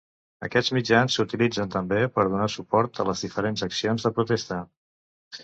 [0.45, 4.61] Aquests mitjans s'utilitzen també per donar suport a les diferents accions de protesta.